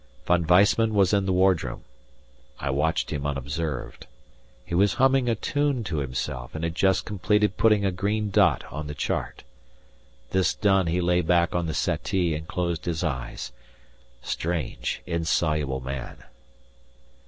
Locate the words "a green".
7.85-8.31